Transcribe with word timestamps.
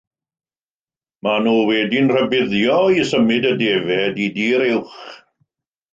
Maen 1.25 1.45
nhw 1.49 1.67
wedi'n 1.67 2.09
rhybuddio 2.15 2.79
i 3.01 3.07
symud 3.11 3.49
y 3.51 3.55
defaid 3.63 4.21
i 4.25 4.31
dir 4.39 4.69
uwch. 4.73 4.99